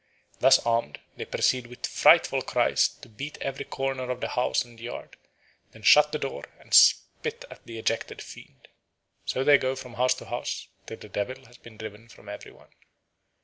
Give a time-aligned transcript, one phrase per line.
[0.39, 4.79] Thus armed, they proceed with frightful cries to beat every corner of the house and
[4.79, 5.15] yard,
[5.73, 8.67] then shut the door, and spit at the ejected fiend.
[9.25, 12.51] So they go from house to house, till the Devil has been driven from every
[12.51, 12.71] one.